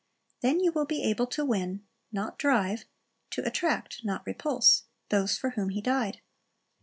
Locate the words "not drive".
2.11-2.85